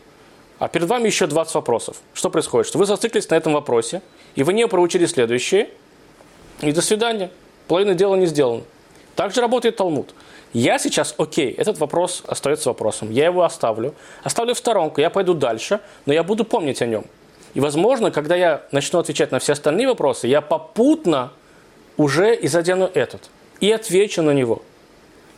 А 0.58 0.68
перед 0.68 0.88
вами 0.88 1.08
еще 1.08 1.26
20 1.26 1.56
вопросов. 1.56 1.98
Что 2.14 2.30
происходит? 2.30 2.68
Что 2.68 2.78
вы 2.78 2.86
зациклились 2.86 3.28
на 3.28 3.34
этом 3.34 3.52
вопросе, 3.52 4.00
и 4.34 4.44
вы 4.44 4.54
не 4.54 4.66
проучили 4.66 5.04
следующие, 5.04 5.68
и 6.62 6.72
до 6.72 6.80
свидания. 6.80 7.30
Половина 7.70 7.94
дела 7.94 8.16
не 8.16 8.26
сделана. 8.26 8.64
Так 9.14 9.32
же 9.32 9.40
работает 9.40 9.76
Талмуд. 9.76 10.12
Я 10.52 10.80
сейчас, 10.80 11.14
окей, 11.18 11.52
этот 11.52 11.78
вопрос 11.78 12.24
остается 12.26 12.68
вопросом. 12.68 13.12
Я 13.12 13.26
его 13.26 13.44
оставлю. 13.44 13.94
Оставлю 14.24 14.54
в 14.54 14.58
сторонку, 14.58 15.00
я 15.00 15.08
пойду 15.08 15.34
дальше, 15.34 15.78
но 16.04 16.12
я 16.12 16.24
буду 16.24 16.44
помнить 16.44 16.82
о 16.82 16.86
нем. 16.86 17.04
И, 17.54 17.60
возможно, 17.60 18.10
когда 18.10 18.34
я 18.34 18.62
начну 18.72 18.98
отвечать 18.98 19.30
на 19.30 19.38
все 19.38 19.52
остальные 19.52 19.86
вопросы, 19.86 20.26
я 20.26 20.40
попутно 20.40 21.30
уже 21.96 22.34
и 22.34 22.48
задену 22.48 22.90
этот. 22.92 23.30
И 23.60 23.70
отвечу 23.70 24.20
на 24.22 24.32
него. 24.32 24.62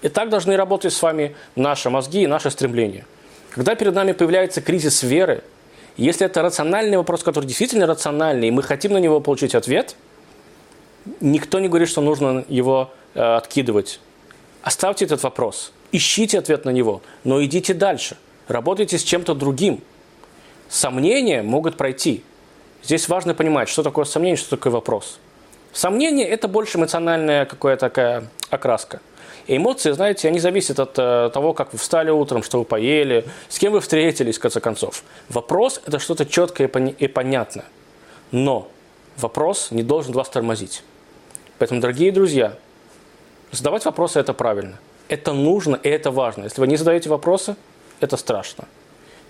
И 0.01 0.09
так 0.09 0.31
должны 0.31 0.57
работать 0.57 0.95
с 0.95 1.03
вами 1.03 1.37
наши 1.55 1.91
мозги 1.91 2.23
и 2.23 2.27
наши 2.27 2.51
стремления. 2.51 3.05
Когда 3.51 3.75
перед 3.75 3.95
нами 3.95 4.13
появляется 4.13 4.63
кризис 4.63 5.03
веры, 5.03 5.45
если 5.99 6.25
это 6.25 6.41
рациональный 6.41 6.97
вопрос, 6.97 7.25
который 7.25 7.45
действительно 7.45 7.87
рациональный, 7.87 8.49
и 8.49 8.51
мы 8.51 8.63
хотим 8.63 8.95
на 8.95 8.99
него 8.99 9.21
получить 9.21 9.55
ответ, 9.55 9.97
никто 11.21 11.61
не 11.61 11.69
говорит, 11.69 11.89
что 11.89 12.01
нужно 12.01 12.45
его 12.49 12.91
э, 13.15 13.21
откидывать. 13.21 14.01
Оставьте 14.63 15.05
этот 15.05 15.23
вопрос, 15.23 15.73
ищите 15.91 16.39
ответ 16.39 16.65
на 16.65 16.71
него, 16.71 17.03
но 17.25 17.43
идите 17.45 17.75
дальше, 17.75 18.17
работайте 18.49 18.99
с 18.99 19.03
чем-то 19.03 19.35
другим– 19.35 19.81
Сомнения 20.73 21.43
могут 21.43 21.77
пройти. 21.77 22.25
Здесь 22.83 23.07
важно 23.07 23.35
понимать, 23.35 23.69
что 23.69 23.83
такое 23.83 24.07
сомнение, 24.07 24.39
что 24.39 24.57
такое 24.57 24.73
вопрос. 24.73 25.19
Сомнение– 25.71 26.27
это 26.29 26.49
больше 26.49 26.79
эмоциональная 26.79 27.45
какая-то 27.45 27.89
такая 27.89 28.25
окраска. 28.49 29.03
И 29.47 29.59
эмоции, 29.59 29.93
знаете, 29.93 30.29
они 30.29 30.39
зависят 30.39 30.81
от 30.81 30.99
э, 30.99 31.31
того, 31.35 31.53
как 31.53 31.75
вы 31.75 31.79
встали 31.79 32.09
утром, 32.09 32.43
что 32.43 32.59
вы 32.59 32.65
поели, 32.65 33.27
с 33.51 33.59
кем 33.59 33.73
вы 33.75 33.83
встретились, 33.83 34.39
в 34.39 34.41
конце 34.41 34.61
концов. 34.61 35.05
Вопрос– 35.29 35.83
это 35.87 35.99
что-то 35.99 36.25
четкое 36.25 36.69
и 36.69 37.07
понятное. 37.07 37.67
Но 38.31 38.67
вопрос 39.19 39.73
не 39.73 39.83
должен 39.83 40.15
вас 40.15 40.31
тормозить. 40.31 40.85
Поэтому, 41.59 41.81
дорогие 41.81 42.13
друзья, 42.13 42.57
задавать 43.51 43.85
вопросы– 43.85 44.19
это 44.21 44.33
правильно. 44.33 44.79
Это 45.09 45.33
нужно 45.33 45.77
и 45.77 45.89
это 45.89 46.11
важно. 46.11 46.45
Если 46.45 46.61
вы 46.61 46.67
не 46.67 46.77
задаете 46.77 47.09
вопросы, 47.09 47.57
это 48.01 48.17
страшно. 48.17 48.67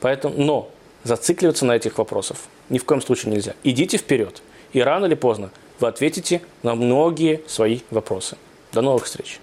Поэтому, 0.00 0.34
но 0.36 0.70
зацикливаться 1.04 1.66
на 1.66 1.72
этих 1.72 1.98
вопросах 1.98 2.36
ни 2.68 2.78
в 2.78 2.84
коем 2.84 3.02
случае 3.02 3.32
нельзя. 3.32 3.54
Идите 3.64 3.96
вперед, 3.96 4.42
и 4.72 4.80
рано 4.80 5.06
или 5.06 5.14
поздно 5.14 5.50
вы 5.80 5.88
ответите 5.88 6.42
на 6.62 6.74
многие 6.74 7.42
свои 7.46 7.80
вопросы. 7.90 8.36
До 8.72 8.80
новых 8.80 9.04
встреч! 9.04 9.40